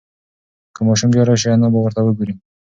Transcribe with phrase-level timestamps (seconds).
[0.75, 2.33] که ماشوم بیا راشي انا به ورته وگوري.